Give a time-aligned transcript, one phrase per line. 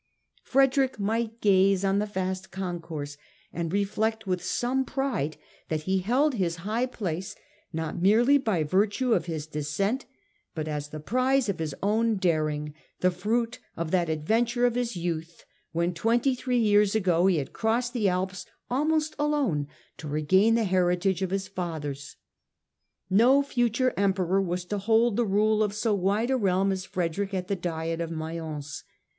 [0.41, 3.17] Frederick might gaze on the vast concourse
[3.53, 5.37] and reflect with some pride
[5.69, 7.35] that he held his high place
[7.71, 10.07] not merely by virtue of his descent,
[10.55, 14.97] but as the prize of his own daring, the fruit of that adventure of his
[14.97, 20.55] youth when, twenty three years ago, he had crossed the Alps almost alone to regain
[20.55, 22.15] the heritage of his fathers.
[23.07, 27.35] No future Emperor was to hold the rule of so wide a realm as Frederick
[27.35, 28.83] at the Diet of Mayence.